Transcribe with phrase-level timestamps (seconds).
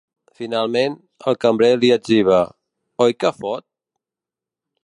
[0.37, 0.95] Finalment,
[1.31, 2.41] el cambrer li etziba:
[3.07, 3.69] Oi que fot?